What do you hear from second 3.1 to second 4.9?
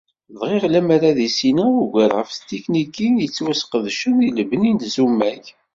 yettwasqedcen deg lebni n